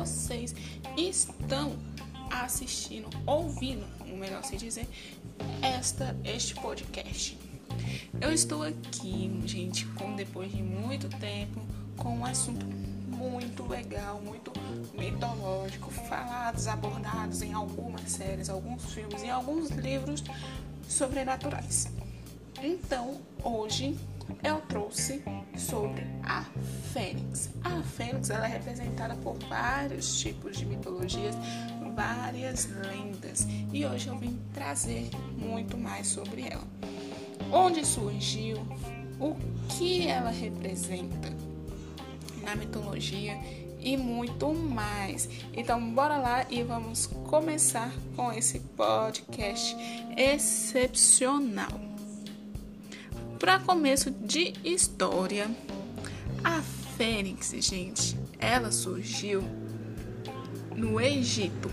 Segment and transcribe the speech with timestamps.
[0.00, 0.54] vocês
[0.96, 1.76] estão
[2.30, 4.88] assistindo, ouvindo, melhor se dizer,
[5.60, 7.36] esta, este podcast.
[8.18, 11.60] Eu estou aqui, gente, com, depois de muito tempo,
[11.98, 14.52] com um assunto muito legal, muito
[14.94, 20.24] mitológico, falados, abordados em algumas séries, alguns filmes e alguns livros
[20.88, 21.90] sobrenaturais.
[22.62, 23.98] Então, hoje
[24.42, 25.22] eu trouxe
[25.56, 26.44] sobre a
[26.92, 27.50] Fênix.
[27.64, 31.34] A Fênix ela é representada por vários tipos de mitologias,
[31.94, 36.66] várias lendas, e hoje eu vim trazer muito mais sobre ela.
[37.52, 38.56] Onde surgiu,
[39.18, 39.36] o
[39.68, 41.28] que ela representa
[42.42, 43.38] na mitologia
[43.78, 45.28] e muito mais.
[45.52, 49.76] Então, bora lá e vamos começar com esse podcast
[50.16, 51.89] excepcional.
[53.40, 55.50] Para começo de história,
[56.44, 56.60] a
[56.98, 59.42] Fênix, gente, ela surgiu
[60.76, 61.70] no Egito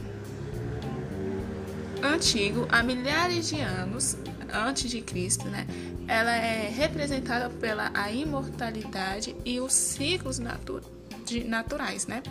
[2.02, 4.16] antigo, há milhares de anos
[4.50, 5.68] antes de Cristo, né?
[6.08, 10.82] Ela é representada pela a imortalidade e os ciclos natu
[11.26, 12.24] de, naturais, né?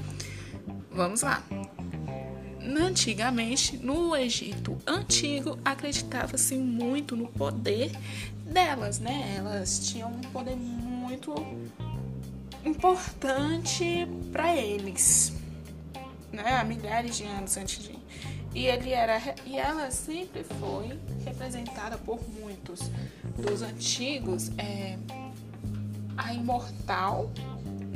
[0.90, 1.42] Vamos lá.
[2.66, 7.92] Antigamente, no Egito antigo, acreditava-se muito no poder
[8.44, 9.36] delas, né?
[9.38, 11.34] Elas tinham um poder muito
[12.64, 15.32] importante para eles,
[16.32, 16.56] né?
[16.56, 17.96] Há milhares de anos antes de
[18.56, 22.90] e ele era e ela sempre foi representada por muitos
[23.36, 24.96] dos antigos é,
[26.16, 27.30] a imortal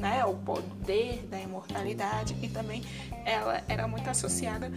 [0.01, 2.83] né o poder da imortalidade e também
[3.25, 4.73] ela era muito associada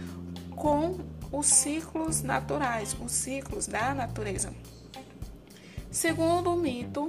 [0.54, 0.98] com
[1.32, 4.52] os ciclos naturais os ciclos da natureza
[5.94, 7.08] Segundo o mito,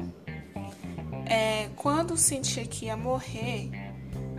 [1.26, 3.72] é, quando sentia que ia morrer,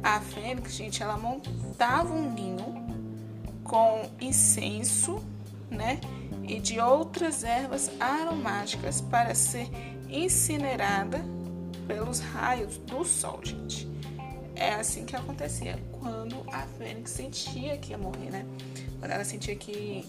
[0.00, 2.86] a fênix, gente, ela montava um ninho
[3.64, 5.20] com incenso,
[5.68, 5.98] né?
[6.44, 9.68] E de outras ervas aromáticas para ser
[10.08, 11.24] incinerada
[11.86, 13.88] pelos raios do sol, gente.
[14.54, 18.46] É assim que acontecia quando a fênix sentia que ia morrer, né?
[18.98, 20.04] Quando ela sentia que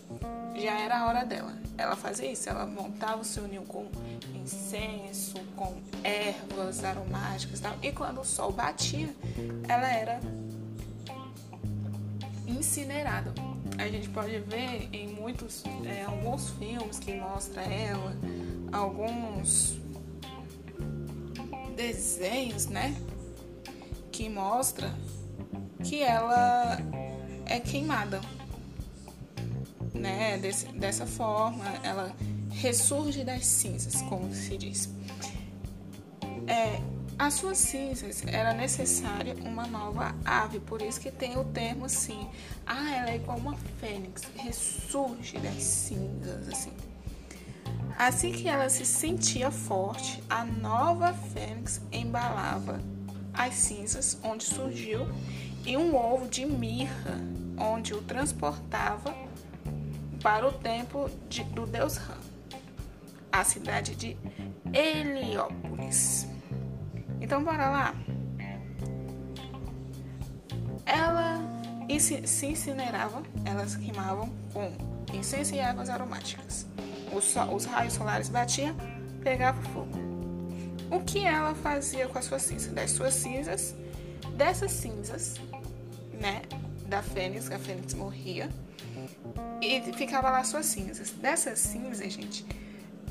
[0.56, 1.54] já era a hora dela.
[1.78, 3.86] Ela fazia isso, ela montava o seu ninho com
[4.34, 7.76] incenso, com ervas aromáticas e tal.
[7.84, 9.10] E quando o sol batia,
[9.68, 10.20] ela era
[12.48, 13.34] incinerada.
[13.78, 18.16] A gente pode ver em muitos, é, alguns filmes que mostra ela,
[18.72, 19.78] alguns
[21.78, 22.94] desenhos, né,
[24.12, 24.94] que mostra
[25.82, 26.78] que ela
[27.46, 28.20] é queimada
[29.98, 30.38] né?
[30.38, 32.16] Desse, dessa forma, ela
[32.52, 34.90] ressurge das cinzas, como se diz.
[36.48, 36.80] É,
[37.20, 42.28] as suas cinzas era necessária uma nova ave, por isso que tem o termo assim.
[42.66, 46.72] Ah, ela é igual uma fênix, ressurge das cinzas, assim.
[47.98, 52.80] Assim que ela se sentia forte, a nova fênix embalava
[53.34, 55.08] as cinzas onde surgiu
[55.66, 57.20] e um ovo de mirra,
[57.58, 59.16] onde o transportava
[60.22, 62.20] para o templo de, do deus Ram,
[63.32, 64.16] a cidade de
[64.72, 66.28] Heliópolis.
[67.20, 67.96] Então, bora lá.
[70.86, 71.42] Ela
[72.00, 74.72] se incinerava, elas queimavam com
[75.12, 76.68] incenso e águas aromáticas.
[77.14, 78.76] Os, os raios solares batiam,
[79.24, 79.98] pegava fogo.
[80.90, 82.72] O que ela fazia com as suas cinzas?
[82.72, 83.76] Das suas cinzas,
[84.36, 85.36] dessas cinzas,
[86.14, 86.42] né,
[86.88, 88.50] da fênix, a fênix morria,
[89.62, 91.12] e ficava lá suas cinzas.
[91.12, 92.46] Dessas cinzas, gente,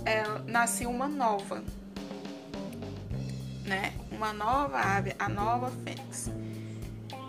[0.04, 1.62] é, nasceu uma nova,
[3.64, 3.92] né?
[4.10, 6.30] Uma nova ave, a nova fênix.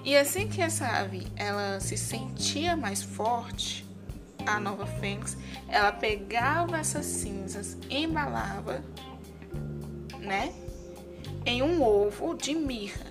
[0.05, 3.85] E assim que essa ave ela se sentia mais forte,
[4.47, 8.83] a nova fênix, ela pegava essas cinzas, embalava,
[10.19, 10.53] né,
[11.45, 13.05] em um ovo de mirra.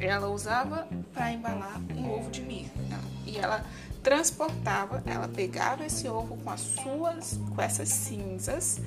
[0.00, 2.72] Ela usava para embalar um ovo de mirra.
[3.26, 3.64] E ela
[4.02, 8.80] transportava, ela pegava esse ovo com as suas, com essas cinzas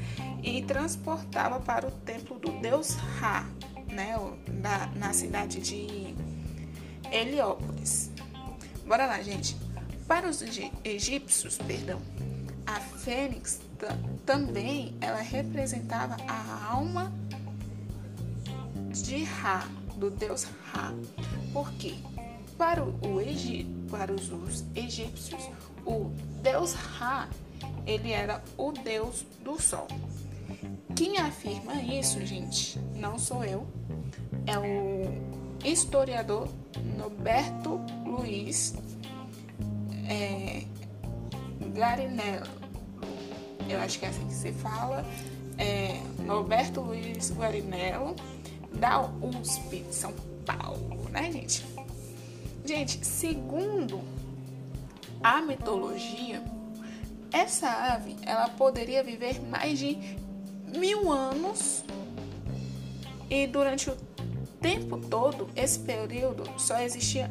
[0.43, 3.45] e transportava para o templo do deus Ra,
[3.87, 4.15] né,
[4.47, 6.15] na, na cidade de
[7.11, 8.11] Heliópolis.
[8.85, 9.66] Bora lá, gente.
[10.07, 10.41] Para os
[10.83, 12.01] egípcios, perdão,
[12.65, 13.59] a fênix
[14.25, 17.11] também ela representava a alma
[18.89, 19.67] de Ra,
[19.97, 20.93] do deus Ra.
[21.51, 21.95] Por quê?
[22.57, 22.91] Para, o
[23.89, 25.49] para os egípcios,
[25.85, 26.11] o
[26.41, 27.29] deus Ra
[27.85, 29.87] ele era o deus do sol.
[30.95, 33.67] Quem afirma isso, gente, não sou eu,
[34.45, 36.49] é o historiador
[36.97, 38.73] Noberto Luiz
[40.07, 40.63] é,
[41.73, 42.47] Garinello,
[43.69, 45.05] eu acho que é assim que se fala,
[45.57, 48.15] é, Roberto Luiz Guarinello,
[48.73, 50.13] da USP de São
[50.45, 51.65] Paulo, né, gente?
[52.63, 54.01] Gente, segundo
[55.23, 56.43] a mitologia,
[57.31, 59.97] essa ave ela poderia viver mais de
[60.77, 61.83] mil anos
[63.29, 63.97] e durante o
[64.61, 67.29] tempo todo, esse período, só existia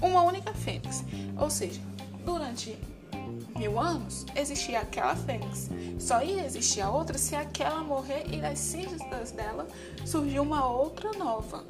[0.00, 1.04] uma única fênix.
[1.38, 1.80] Ou seja,
[2.26, 2.76] durante
[3.56, 5.70] mil anos, existia aquela fênix.
[5.98, 9.66] Só ia existir a outra se aquela morrer e das cinzas dela
[10.04, 11.64] surgiu uma outra nova.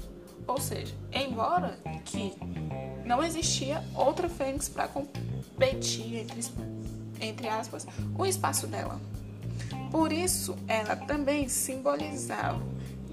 [0.49, 2.33] Ou seja, embora que
[3.05, 6.41] não existia outra fênix para competir entre,
[7.21, 7.87] entre aspas
[8.19, 9.01] o espaço dela.
[9.91, 12.61] Por isso, ela também simbolizava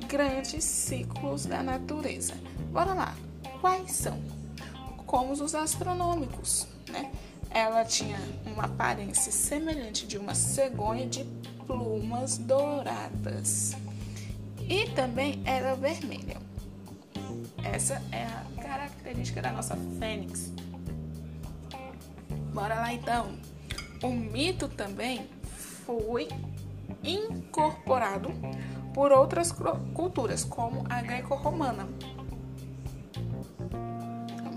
[0.07, 2.33] grandes ciclos da natureza.
[2.71, 3.15] Bora lá,
[3.61, 4.19] quais são?
[5.05, 7.11] Como os astronômicos, né?
[7.53, 11.23] Ela tinha uma aparência semelhante de uma cegonha de
[11.67, 13.73] plumas douradas.
[14.67, 16.37] E também era vermelha.
[17.63, 20.51] Essa é a característica da nossa fênix.
[22.53, 23.37] Bora lá então.
[24.01, 25.29] O mito também
[25.85, 26.27] foi
[27.03, 28.31] incorporado
[28.93, 29.51] por outras
[29.93, 31.87] culturas, como a greco-romana.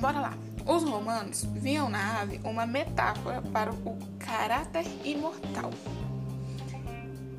[0.01, 0.46] Bora lá.
[0.67, 5.71] Os romanos viam na ave uma metáfora para o caráter imortal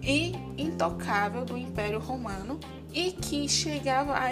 [0.01, 2.57] e intocável do Império Romano
[2.93, 4.29] e que chegava a,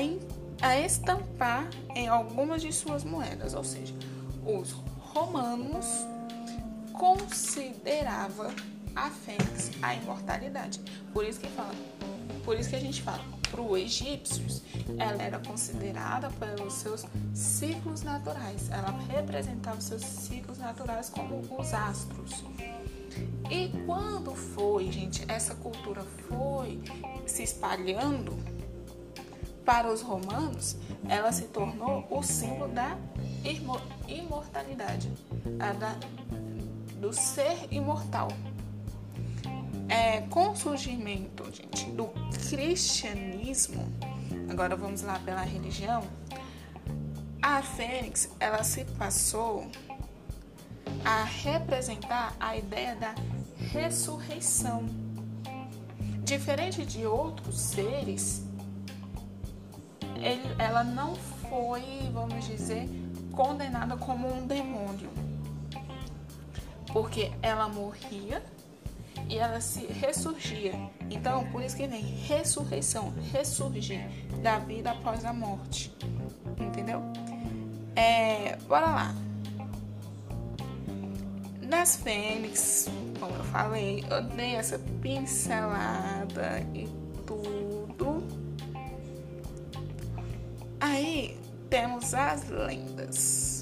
[0.62, 3.94] a estampar em algumas de suas moedas, ou seja,
[4.45, 5.86] os romanos
[6.94, 8.53] consideravam
[8.95, 10.80] a fênix a imortalidade.
[11.13, 11.75] Por isso que fala,
[12.45, 14.62] por isso que a gente fala, para os egípcios,
[14.97, 18.69] ela era considerada pelos seus ciclos naturais.
[18.69, 22.44] Ela representava os seus ciclos naturais como os astros.
[23.50, 26.81] E quando foi, gente, essa cultura foi
[27.25, 28.38] se espalhando
[29.65, 30.77] para os romanos,
[31.09, 32.97] ela se tornou o símbolo da
[34.07, 35.12] imortalidade,
[35.80, 35.95] da,
[37.00, 38.27] do ser imortal.
[39.87, 42.07] É, com o surgimento, gente, do
[42.49, 43.87] cristianismo,
[44.49, 46.03] agora vamos lá pela religião,
[47.41, 49.69] a fênix, ela se passou
[51.03, 53.13] a representar a ideia da
[53.71, 54.85] ressurreição.
[56.23, 58.43] Diferente de outros seres,
[60.15, 62.89] ele, ela não foi, vamos dizer,
[63.31, 65.11] condenada como um demônio.
[66.91, 68.41] Porque ela morria
[69.30, 70.74] e ela se ressurgia.
[71.10, 74.07] Então, por isso que vem ressurreição, ressurgir
[74.42, 75.94] da vida após a morte.
[76.60, 77.01] Entendeu?
[77.95, 79.16] É, bora lá.
[81.62, 82.88] Nas fênix,
[83.19, 86.88] como eu falei, eu dei essa pincelada e
[87.25, 88.24] tudo.
[90.80, 91.39] Aí
[91.69, 93.56] temos as lendas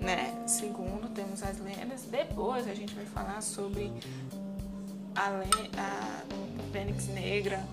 [0.00, 0.39] né?
[1.42, 2.02] As lendas.
[2.02, 3.90] Depois a gente vai falar sobre
[5.14, 5.28] a,
[5.78, 6.22] a
[6.70, 7.64] Fênix Negra,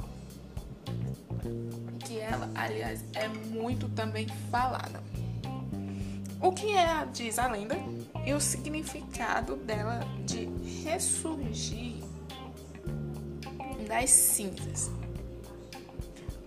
[2.06, 5.03] que ela, aliás, é muito também falada.
[6.41, 7.75] O que é, diz a lenda,
[8.25, 10.48] e o significado dela de
[10.84, 11.96] ressurgir
[13.88, 14.91] das cinzas.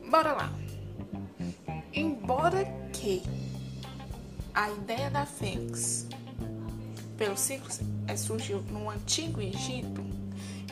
[0.08, 0.52] Bora lá.
[1.92, 3.22] Embora que
[4.54, 6.09] a ideia da fênix
[7.20, 10.02] pelos ciclos é, surgiu no Antigo Egito.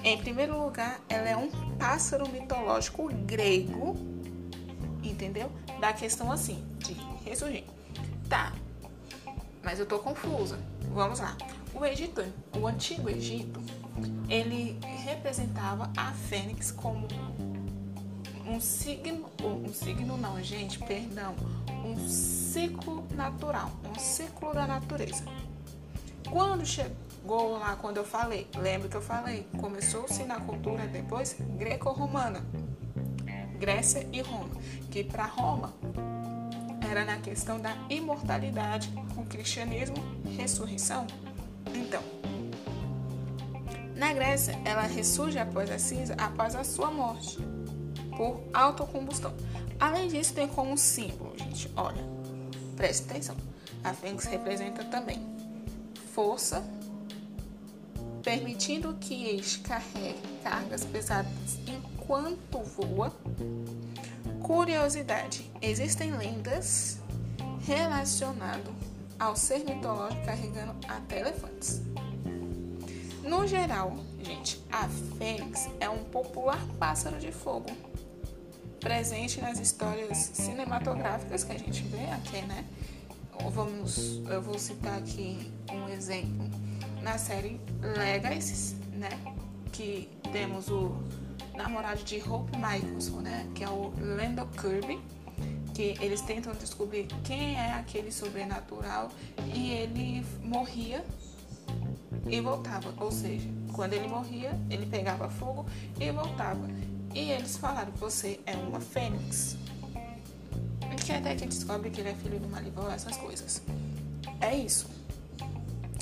[0.02, 3.94] Em primeiro lugar, ela é um pássaro mitológico grego,
[5.02, 5.52] entendeu?
[5.78, 6.94] Da questão assim, de
[7.28, 7.64] ressurgir.
[8.30, 8.54] Tá,
[9.62, 10.58] mas eu tô confusa.
[10.94, 11.36] Vamos lá.
[11.74, 12.24] O Egito,
[12.58, 13.60] o Antigo Egito,
[14.26, 17.06] ele representava a fênix como
[18.46, 21.34] um signo, um signo não, gente, perdão,
[21.84, 25.24] um ciclo natural, um ciclo da natureza.
[26.30, 32.44] Quando chegou lá, quando eu falei, lembra que eu falei, começou-se na cultura depois greco-romana,
[33.58, 34.50] Grécia e Roma,
[34.90, 35.73] que para Roma
[36.90, 39.97] era na questão da imortalidade, o cristianismo,
[40.37, 41.06] ressurreição.
[41.75, 42.02] Então,
[43.97, 47.38] na Grécia, ela ressurge após a cinza, após a sua morte,
[48.16, 49.35] por autocombustão.
[49.80, 52.04] Além disso, tem como símbolo, gente, olha,
[52.76, 53.37] preste atenção.
[53.82, 55.38] A fênix representa também
[56.18, 56.64] força,
[58.25, 63.14] permitindo que este carregue cargas pesadas enquanto voa.
[64.42, 66.98] Curiosidade: existem lendas
[67.64, 68.75] relacionadas
[69.16, 71.82] ao ser mitológico carregando até elefantes.
[73.22, 77.70] No geral, gente, a fênix é um popular pássaro de fogo,
[78.80, 82.64] presente nas histórias cinematográficas que a gente vê aqui, né?
[83.50, 86.49] Vamos, eu vou citar aqui um exemplo
[87.02, 89.11] na série Legacy, né?
[89.73, 90.97] Que temos o
[91.54, 93.49] namorado de Hope Michelson, né?
[93.54, 95.00] Que é o Lando Kirby
[95.78, 99.11] que eles tentam descobrir quem é aquele sobrenatural
[99.54, 101.04] e ele morria
[102.26, 102.92] e voltava.
[102.99, 105.66] Ou seja, quando ele morria, ele pegava fogo
[106.00, 106.68] e voltava.
[107.14, 109.57] E eles falaram: Você é uma fênix.
[110.97, 113.62] Que até que descobre que ele é filho do Malibó, essas coisas.
[114.40, 114.87] É isso.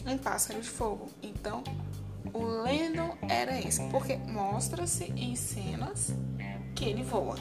[0.07, 1.09] Um pássaro de fogo.
[1.23, 1.63] Então,
[2.33, 6.13] o Lennon era esse, porque mostra-se em cenas
[6.75, 7.37] que ele voa.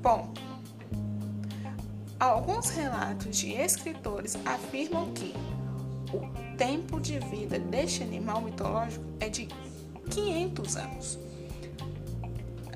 [0.00, 0.32] Bom,
[2.18, 5.34] alguns relatos de escritores afirmam que
[6.12, 9.48] o tempo de vida deste animal mitológico é de
[10.10, 11.18] 500 anos.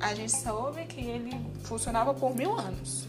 [0.01, 1.33] A gente soube que ele
[1.65, 3.09] funcionava por mil anos.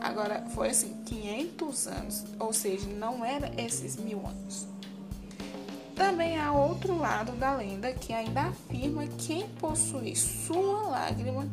[0.00, 4.66] Agora, foi assim, 500 anos, ou seja, não era esses mil anos.
[5.94, 11.48] Também há outro lado da lenda que ainda afirma que quem possui sua lágrima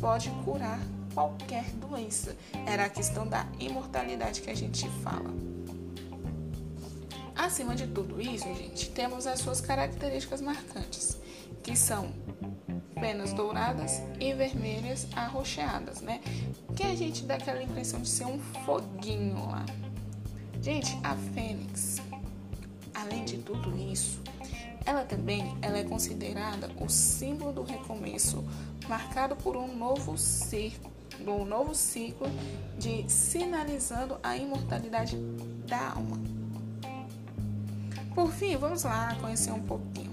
[0.00, 0.78] pode curar
[1.14, 2.36] qualquer doença.
[2.66, 5.30] Era a questão da imortalidade que a gente fala.
[7.34, 11.16] Acima de tudo isso, gente, temos as suas características marcantes,
[11.62, 12.12] que são
[13.00, 16.20] penas douradas e vermelhas arroxeadas, né?
[16.76, 19.64] Que a gente dá aquela impressão de ser um foguinho lá.
[20.62, 22.02] Gente, a fênix,
[22.94, 24.20] além de tudo isso,
[24.84, 28.44] ela também ela é considerada o símbolo do recomeço,
[28.88, 30.90] marcado por um novo ciclo,
[31.26, 32.26] um novo ciclo
[32.78, 35.16] de sinalizando a imortalidade
[35.66, 36.18] da alma.
[38.14, 40.09] Por fim, vamos lá conhecer um pouquinho,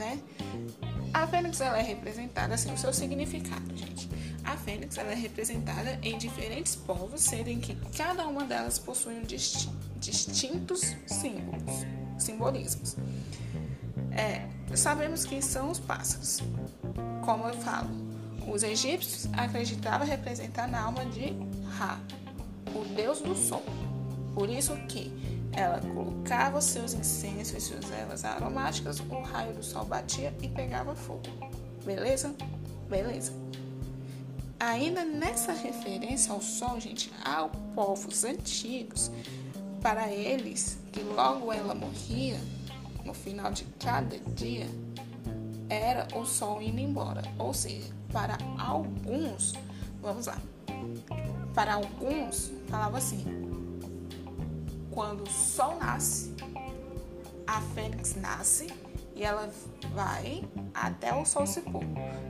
[0.00, 0.18] né?
[1.12, 4.08] A fênix ela é representada assim, o seu significado, gente.
[4.42, 9.22] A fênix ela é representada em diferentes povos, sendo que cada uma delas possui um
[9.22, 11.86] distintos símbolos,
[12.18, 12.96] simbolismos.
[14.12, 16.40] É, sabemos quem são os pássaros.
[17.24, 17.90] Como eu falo,
[18.50, 21.34] os egípcios acreditavam representar na alma de
[21.76, 22.00] Ra,
[22.74, 23.62] o deus do sol.
[24.34, 25.12] Por isso que
[25.52, 30.94] ela colocava seus incensos e suas ervas aromáticas, o raio do sol batia e pegava
[30.94, 31.22] fogo.
[31.84, 32.34] Beleza?
[32.88, 33.32] Beleza.
[34.58, 39.10] Ainda nessa referência ao sol, gente, aos povos antigos,
[39.80, 42.38] para eles, que logo ela morria,
[43.04, 44.66] no final de cada dia
[45.70, 47.22] era o sol indo embora.
[47.38, 49.54] Ou seja, para alguns,
[50.02, 50.38] vamos lá,
[51.54, 53.24] para alguns falava assim:
[54.90, 56.34] quando o sol nasce,
[57.46, 58.66] a fênix nasce
[59.14, 59.50] e ela
[59.92, 61.84] vai até o sol se pôr.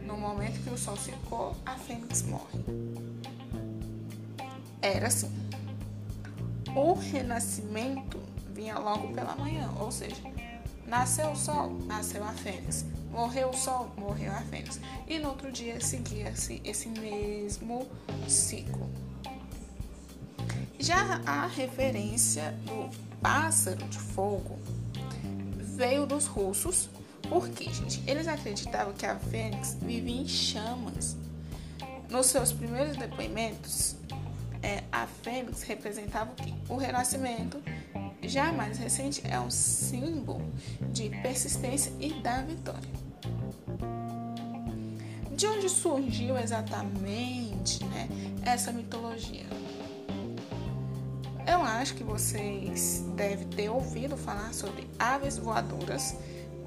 [0.04, 2.64] No momento que o sol se pôr, a fênix morre.
[4.82, 5.30] Era assim.
[6.74, 8.18] O renascimento
[8.52, 10.22] vinha logo pela manhã, ou seja,
[10.90, 12.84] Nasceu o sol, nasceu a fênix.
[13.12, 14.80] Morreu o sol, morreu a fênix.
[15.06, 17.86] E no outro dia seguia-se esse mesmo
[18.26, 18.90] ciclo.
[20.80, 22.88] Já a referência do
[23.20, 24.58] pássaro de fogo
[25.58, 26.88] veio dos russos,
[27.28, 31.18] porque, gente, eles acreditavam que a fênix vivia em chamas.
[32.08, 33.94] Nos seus primeiros depoimentos,
[34.62, 36.54] é, a fênix representava o quê?
[36.66, 37.62] O renascimento
[38.22, 40.50] já mais recente é um símbolo
[40.92, 42.90] de persistência e da vitória.
[45.36, 48.08] De onde surgiu exatamente né,
[48.46, 49.44] essa mitologia?
[51.46, 56.14] Eu acho que vocês devem ter ouvido falar sobre aves voadoras,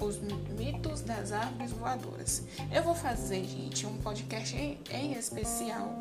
[0.00, 0.20] os
[0.58, 2.42] mitos das aves voadoras.
[2.72, 5.96] Eu vou fazer, gente, um podcast em, em especial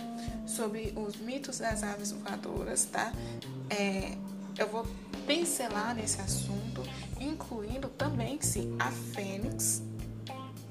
[0.46, 3.14] sobre os mitos das aves voadoras, tá?
[3.70, 4.18] É,
[4.58, 4.86] eu vou
[5.26, 6.84] pincelar nesse assunto,
[7.20, 9.82] incluindo também se a Fênix,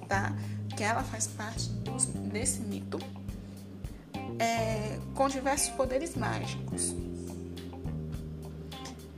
[0.08, 0.34] tá?
[0.76, 2.98] Que ela faz parte dos, desse mito,
[4.38, 6.94] é, com diversos poderes mágicos.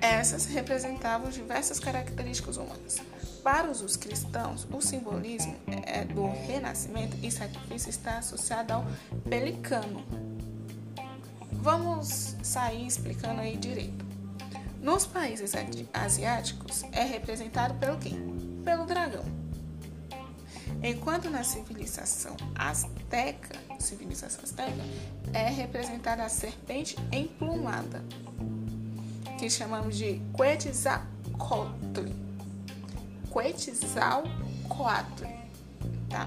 [0.05, 2.99] Essas representavam diversas características humanas.
[3.43, 5.57] Para os cristãos, o simbolismo
[5.87, 8.87] é do renascimento e sacrifício está associado ao
[9.31, 10.05] pelicano.
[11.53, 14.05] Vamos sair explicando aí direito.
[14.83, 15.53] Nos países
[15.95, 18.13] asiáticos é representado pelo quê?
[18.63, 19.25] Pelo dragão.
[20.83, 24.85] Enquanto na civilização azteca, civilização azteca,
[25.33, 28.05] é representada a serpente emplumada,
[29.45, 32.09] que chamamos de Quetzalcoatl.
[33.31, 35.25] Quetzalcoatl,
[36.09, 36.27] tá?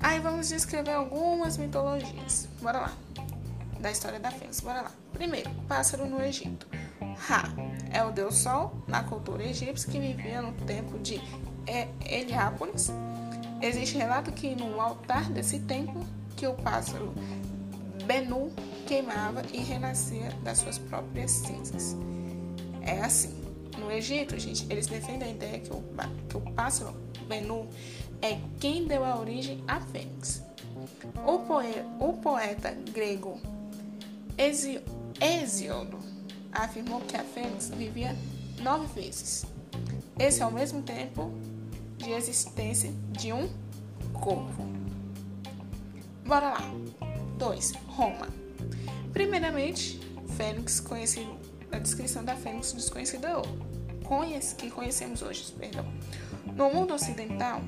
[0.00, 2.48] Aí vamos descrever algumas mitologias.
[2.62, 2.92] Bora lá.
[3.78, 4.60] Da história da Fênix.
[4.60, 4.90] Bora lá.
[5.12, 6.66] Primeiro, pássaro no Egito.
[7.18, 7.44] Ra
[7.92, 11.20] é o deus Sol na cultura egípcia que vivia no tempo de
[12.06, 12.90] Heliópolis.
[13.60, 16.02] Existe relato que no altar desse templo
[16.36, 17.12] que o pássaro
[18.06, 18.50] Benu
[18.92, 21.96] queimava e renascia das suas próprias cinzas.
[22.82, 23.40] É assim.
[23.78, 25.82] No Egito, gente, eles defendem a ideia que o,
[26.28, 26.94] que o pássaro
[27.26, 27.66] Benu
[28.20, 30.42] é quem deu a origem à Fênix.
[31.26, 33.40] O, poe, o poeta grego
[34.36, 35.98] Hesíodo
[36.52, 38.14] afirmou que a Fênix vivia
[38.60, 39.46] nove vezes.
[40.18, 41.32] Esse é o mesmo tempo
[41.96, 43.48] de existência de um
[44.12, 44.66] corpo.
[46.26, 46.70] Bora lá.
[47.38, 47.72] 2.
[47.88, 48.41] Roma.
[49.12, 50.00] Primeiramente,
[50.36, 51.36] Fênix, conhecido,
[51.70, 53.28] a descrição da Fênix desconhecida
[54.04, 55.86] conhece, que conhecemos hoje, perdão.
[56.54, 57.60] No mundo ocidental,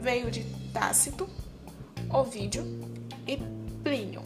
[0.00, 1.28] veio de Tácito,
[2.10, 2.64] Ovídio
[3.26, 3.36] e
[3.82, 4.22] Plínio.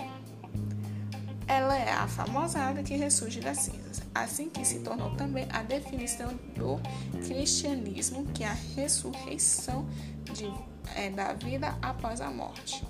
[1.47, 5.63] Ela é a famosa ave que ressurge das cinzas, assim que se tornou também a
[5.63, 6.81] definição do
[7.27, 9.87] cristianismo, que é a ressurreição
[10.33, 10.51] de,
[10.95, 12.83] é, da vida após a morte.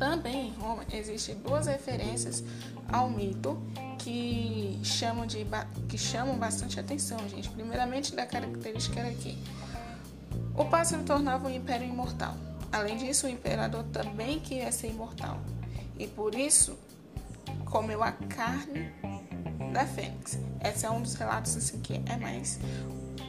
[0.00, 2.42] Também em Roma existem duas referências
[2.90, 3.62] ao mito
[3.98, 5.46] que chamam, de,
[5.90, 7.50] que chamam bastante atenção, gente.
[7.50, 9.36] Primeiramente, da característica aqui.
[10.56, 12.34] O pássaro tornava o império imortal.
[12.72, 15.38] Além disso, o imperador também queria ser imortal.
[15.98, 16.78] E por isso,
[17.66, 18.90] comeu a carne
[19.70, 20.38] da fênix.
[20.64, 22.58] Esse é um dos relatos assim, que é mais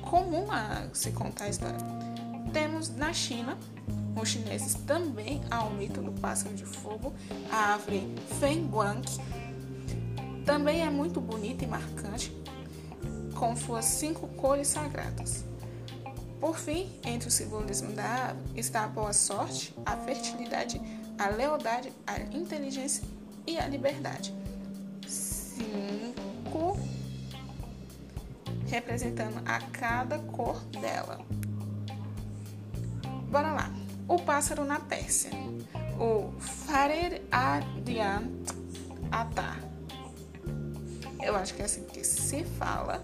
[0.10, 1.78] comum a se contar a história.
[2.54, 3.58] Temos na China,
[4.16, 7.14] os chineses também há o mito do pássaro de fogo,
[7.52, 9.02] a árvore Fenguang,
[10.46, 12.36] também é muito bonita e marcante,
[13.36, 15.46] com suas cinco cores sagradas.
[16.40, 20.82] Por fim, entre o simbolismo da ave está a boa sorte, a fertilidade,
[21.18, 23.04] a lealdade, a inteligência
[23.46, 24.34] e a liberdade.
[25.08, 26.80] Cinco
[28.68, 31.20] representando a cada cor dela.
[33.30, 33.81] Bora lá.
[34.12, 35.32] O pássaro na Pérsia.
[36.00, 38.30] O Farer Adiant
[39.12, 39.72] Atar
[41.22, 43.02] eu acho que é assim que se fala,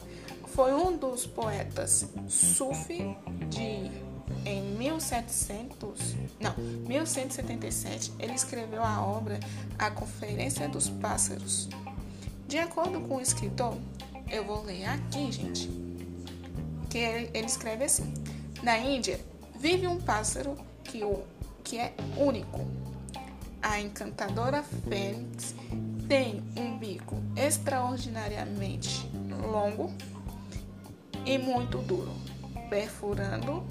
[0.47, 3.15] foi um dos poetas Sufi
[3.49, 4.07] de
[4.45, 9.39] em 1700, não, 1177, ele escreveu a obra
[9.77, 11.69] A Conferência dos Pássaros.
[12.47, 13.77] De acordo com o escritor,
[14.29, 15.69] eu vou ler aqui, gente,
[16.89, 18.13] que ele, ele escreve assim:
[18.63, 19.19] Na Índia
[19.57, 21.23] vive um pássaro que, o,
[21.63, 22.65] que é único.
[23.61, 25.55] A encantadora fênix
[26.07, 29.09] tem um bico extraordinariamente
[29.51, 29.91] longo
[31.25, 32.11] e muito duro,
[32.69, 33.65] perfurando,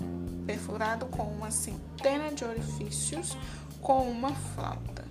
[0.46, 3.36] perfurado com uma centena de orifícios
[3.80, 5.04] com uma flauta.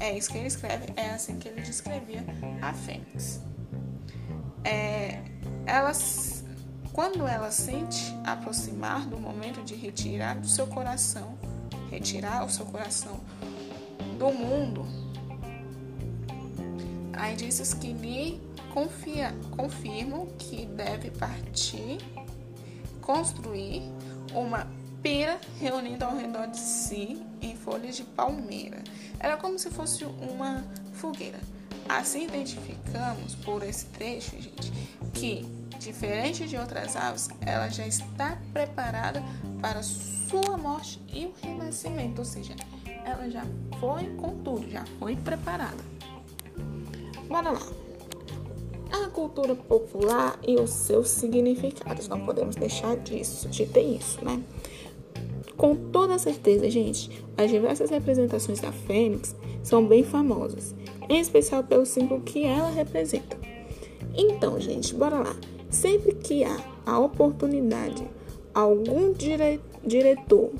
[0.00, 2.24] É isso que ele escreve, é assim que ele descrevia
[2.62, 3.40] a fênix.
[4.64, 5.20] É,
[5.66, 5.92] ela,
[6.98, 11.38] quando ela sente aproximar do momento de retirar do seu coração,
[11.92, 13.20] retirar o seu coração
[14.18, 14.84] do mundo,
[17.12, 18.40] Há indícios que lhe
[18.74, 21.98] confia, confirmam que deve partir,
[23.00, 23.82] construir
[24.34, 24.66] uma
[25.00, 28.82] pira reunindo ao redor de si em folhas de palmeira.
[29.20, 31.38] Era como se fosse uma fogueira.
[31.88, 34.72] Assim identificamos por esse trecho, gente,
[35.12, 39.22] que diferente de outras aves, ela já está preparada
[39.60, 42.54] para sua morte e o renascimento, ou seja,
[43.04, 43.44] ela já
[43.80, 45.82] foi com tudo, já foi preparada.
[47.28, 47.62] Bora lá.
[48.90, 52.08] A cultura popular e os seus significados.
[52.08, 54.42] Não podemos deixar disso, de ter isso, né?
[55.56, 60.74] Com toda certeza, gente, as diversas representações da Fênix são bem famosas,
[61.08, 63.36] em especial pelo símbolo que ela representa.
[64.16, 65.36] Então, gente, bora lá.
[65.70, 68.08] Sempre que há a oportunidade,
[68.54, 70.50] algum dire diretor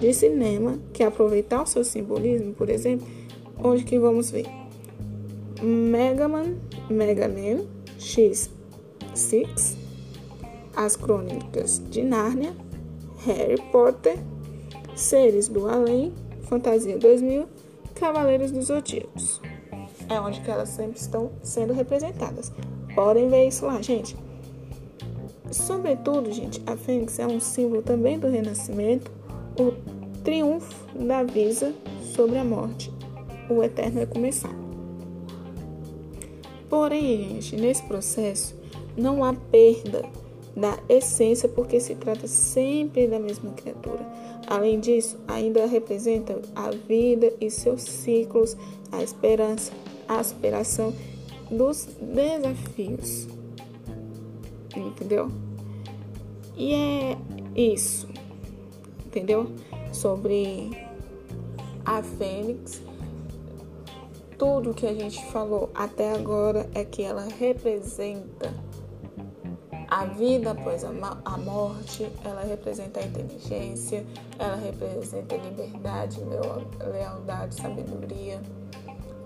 [0.00, 3.06] de cinema que aproveitar o seu simbolismo, por exemplo,
[3.62, 4.46] onde que vamos ver?
[5.62, 6.56] Mega Man,
[6.88, 7.66] Mega Man
[7.98, 9.76] X6,
[10.74, 12.54] As Crônicas de Nárnia,
[13.26, 14.18] Harry Potter,
[14.96, 17.44] Seres do Além, Fantasia 2000,
[17.94, 19.40] Cavaleiros dos Zodíacos.
[20.08, 22.50] É onde que elas sempre estão sendo representadas.
[22.94, 24.16] Podem ver isso lá, gente.
[25.50, 29.10] Sobretudo, gente, a fênix é um símbolo também do renascimento,
[29.58, 29.72] o
[30.22, 31.74] triunfo da vida
[32.14, 32.92] sobre a morte,
[33.48, 34.54] o eterno recomeçar.
[36.68, 38.54] Porém, gente, nesse processo
[38.96, 40.04] não há perda
[40.56, 44.06] da essência porque se trata sempre da mesma criatura.
[44.46, 48.56] Além disso, ainda representa a vida e seus ciclos,
[48.92, 49.72] a esperança,
[50.06, 50.92] a aspiração
[51.50, 53.39] dos desafios.
[54.86, 55.30] Entendeu?
[56.56, 57.18] E é
[57.54, 58.08] isso,
[59.06, 59.50] entendeu?
[59.92, 60.70] Sobre
[61.84, 62.82] a Fênix.
[64.36, 68.54] Tudo que a gente falou até agora é que ela representa
[69.88, 70.92] a vida após a
[71.38, 74.06] morte, ela representa a inteligência,
[74.38, 76.20] ela representa a liberdade,
[76.92, 78.40] lealdade, sabedoria,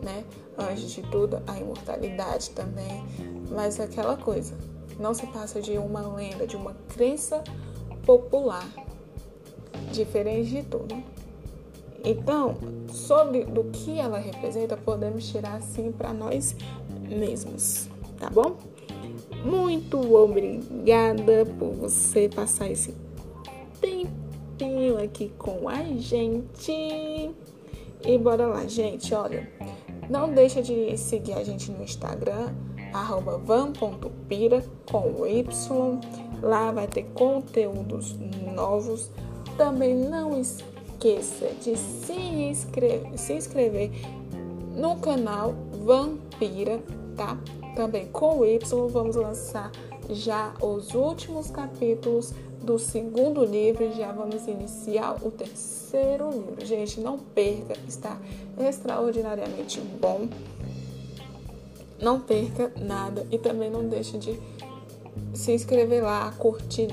[0.03, 0.25] né?
[0.57, 3.05] Antes de tudo, a imortalidade também.
[3.51, 4.57] Mas aquela coisa,
[4.99, 7.43] não se passa de uma lenda, de uma crença
[8.05, 8.69] popular,
[9.93, 11.03] diferente de tudo.
[12.05, 12.57] Então,
[12.93, 16.55] sobre do que ela representa, podemos tirar assim para nós
[17.09, 18.57] mesmos, tá bom?
[19.43, 22.95] Muito obrigada por você passar esse
[23.81, 26.73] tempinho aqui com a gente.
[28.07, 29.51] E bora lá, gente, olha,
[30.11, 32.55] não deixa de seguir a gente no Instagram,
[32.95, 36.01] arroba van.pira com Y.
[36.43, 38.17] Lá vai ter conteúdos
[38.55, 39.11] novos.
[39.59, 43.91] Também não esqueça de se inscrever, se inscrever
[44.75, 45.55] no canal
[45.85, 46.81] Vampira,
[47.17, 47.39] tá?
[47.75, 49.71] também com Y, vamos lançar
[50.11, 56.65] já os últimos capítulos do segundo livro já vamos iniciar o terceiro livro.
[56.65, 58.19] Gente, não perca, está
[58.59, 60.29] extraordinariamente bom.
[62.05, 64.38] Não perca nada e também não deixe de
[65.33, 66.87] se inscrever lá, curtir,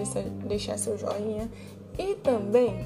[0.47, 1.51] deixar seu joinha.
[1.99, 2.85] E também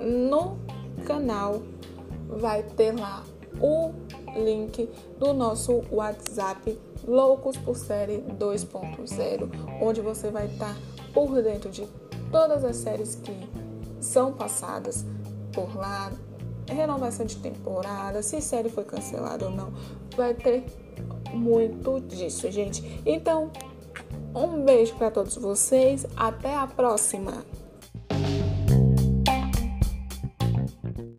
[0.00, 0.56] no
[1.04, 1.62] canal
[2.28, 3.24] vai ter lá
[3.60, 3.90] o
[4.38, 10.76] link do nosso WhatsApp Loucos por Série 2.0, onde você vai estar
[11.12, 11.88] por dentro de
[12.30, 13.32] todas as séries que
[14.00, 15.04] são passadas
[15.52, 16.12] por lá,
[16.68, 19.72] renovação de temporada, se série foi cancelada ou não,
[20.16, 20.85] vai ter
[21.32, 23.00] muito disso, gente.
[23.04, 23.50] Então,
[24.34, 27.44] um beijo para todos vocês, até a próxima.